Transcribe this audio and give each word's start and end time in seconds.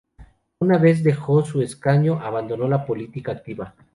Una 0.57 0.79
vez 0.79 1.03
dejó 1.03 1.45
su 1.45 1.61
escaño, 1.61 2.19
abandonó 2.23 2.67
la 2.67 2.87
política 2.87 3.33
activa. 3.33 3.75